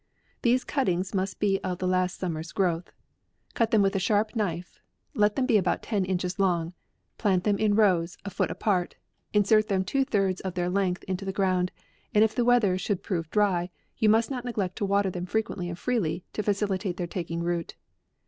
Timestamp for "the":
1.77-1.87, 11.23-11.31, 12.33-12.43